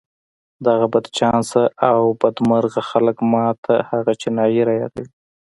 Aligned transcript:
دغه 0.65 0.85
بدچانسه 0.93 1.63
او 1.89 2.01
بدمرغه 2.21 2.81
خلک 2.89 3.17
ما 3.31 3.47
ته 3.63 3.73
هغه 3.91 4.11
چينايي 4.21 4.61
را 4.67 4.73
يادوي. 4.81 5.07